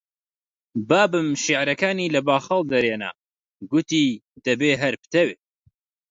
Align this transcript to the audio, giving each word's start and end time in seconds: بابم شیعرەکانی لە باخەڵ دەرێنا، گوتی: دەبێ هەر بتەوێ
بابم 0.89 1.27
شیعرەکانی 1.43 2.11
لە 2.15 2.21
باخەڵ 2.27 2.61
دەرێنا، 2.71 3.11
گوتی: 3.71 4.05
دەبێ 4.45 4.71
هەر 4.81 4.93
بتەوێ 5.01 5.35